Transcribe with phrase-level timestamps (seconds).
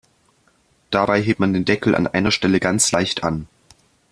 [0.89, 3.47] Dabei hebt man den Deckel an einer Stelle ganz leicht an.